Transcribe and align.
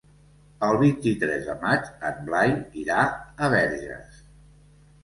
El 0.67 0.77
vint-i-tres 0.83 1.45
de 1.49 1.55
maig 1.65 1.91
en 2.11 2.27
Blai 2.31 2.57
irà 2.87 3.05
a 3.49 3.53
Verges. 3.57 4.23